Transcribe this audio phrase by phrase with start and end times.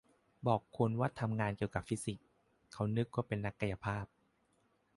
[0.47, 2.25] บอกคนว่าทำงานเกี่ยวกับฟิสิกส์
[2.71, 4.05] เค้านึกว่าเป็นนักกายภาพ